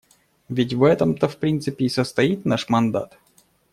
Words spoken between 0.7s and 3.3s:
в этом-то в принципе и состоит наш мандат.